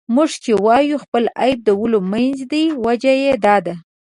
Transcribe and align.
موږ 0.15 0.29
چې 0.43 0.51
وايو 0.65 0.97
خپل 1.03 1.23
عيب 1.41 1.59
د 1.63 1.69
ولیو 1.81 2.07
منځ 2.11 2.37
دی، 2.51 2.63
وجه 2.85 3.13
یې 3.23 3.31
دا 3.45 3.55
ده. 3.65 3.73